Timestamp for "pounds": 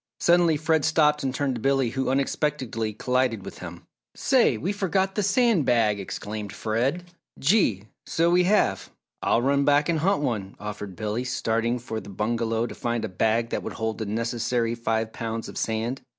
15.13-15.47